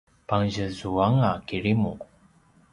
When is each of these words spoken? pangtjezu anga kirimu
pangtjezu 0.29 0.91
anga 1.07 1.31
kirimu 1.47 1.93